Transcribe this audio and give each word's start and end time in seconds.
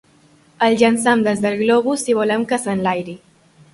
El 0.67 0.77
llancem 0.81 1.21
des 1.27 1.43
del 1.45 1.57
globus 1.61 2.07
si 2.07 2.17
volem 2.21 2.47
que 2.53 2.63
s'enlairi. 2.65 3.17